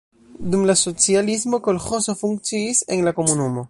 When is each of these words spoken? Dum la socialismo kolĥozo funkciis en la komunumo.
Dum 0.53 0.63
la 0.69 0.75
socialismo 0.83 1.61
kolĥozo 1.69 2.19
funkciis 2.25 2.85
en 2.97 3.09
la 3.11 3.19
komunumo. 3.21 3.59